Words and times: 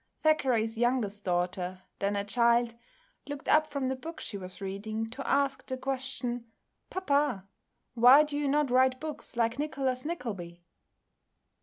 Thackeray's 0.23 0.79
youngest 0.79 1.23
daughter, 1.25 1.83
then 1.99 2.15
a 2.15 2.23
child, 2.23 2.73
looked 3.27 3.47
up 3.47 3.67
from 3.67 3.87
the 3.87 3.95
book 3.95 4.19
she 4.19 4.35
was 4.35 4.59
reading 4.59 5.07
to 5.11 5.27
ask 5.27 5.63
the 5.67 5.77
question, 5.77 6.45
"Papa, 6.89 7.45
why 7.93 8.23
do 8.23 8.35
you 8.35 8.47
not 8.47 8.71
write 8.71 8.99
books 8.99 9.37
like 9.37 9.59
'Nicholas 9.59 10.03
Nickleby'"? 10.03 10.63